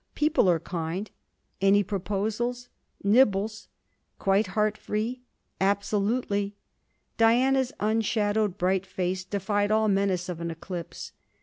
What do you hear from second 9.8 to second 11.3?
menace of an eclipse.